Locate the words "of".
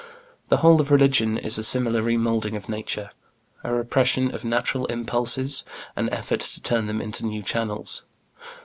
0.81-0.89, 2.55-2.67, 4.33-4.43